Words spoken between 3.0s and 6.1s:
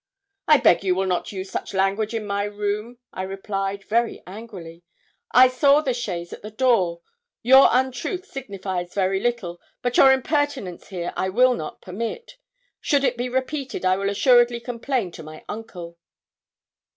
I replied, very angrily. 'I saw the